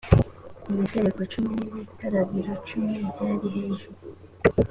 ibitereko 0.71 1.21
cumi 1.31 1.49
n 1.59 1.61
ibikarabiro 1.69 2.53
cumi 2.67 2.95
byari 3.09 3.47
hejuru 3.53 3.89